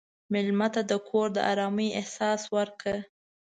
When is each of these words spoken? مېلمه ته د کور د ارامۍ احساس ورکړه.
مېلمه 0.31 0.67
ته 0.73 0.81
د 0.91 0.93
کور 1.09 1.27
د 1.33 1.37
ارامۍ 1.51 1.89
احساس 1.99 2.41
ورکړه. 2.55 2.97